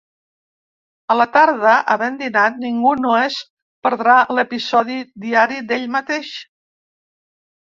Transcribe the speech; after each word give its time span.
A 1.15 1.17
la 1.17 1.27
tarda, 1.35 1.73
havent 1.95 2.17
dinat, 2.21 2.57
ningú 2.65 2.95
no 3.03 3.11
es 3.19 3.37
perdrà 3.89 4.17
l'episodi 4.39 4.99
diari 5.27 5.61
d'Ell 5.69 5.87
mateix. 5.99 6.33